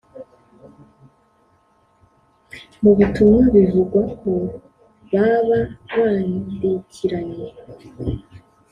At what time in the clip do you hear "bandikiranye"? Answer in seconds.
5.97-7.47